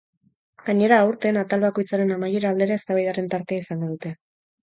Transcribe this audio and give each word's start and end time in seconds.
Gainera, 0.69 0.95
aurten, 1.09 1.37
atal 1.41 1.65
bakoitzaren 1.65 2.13
amaiera 2.15 2.53
aldera 2.53 2.79
eztabaidaren 2.81 3.31
tartea 3.35 3.65
izango 3.67 3.91
dute. 3.93 4.15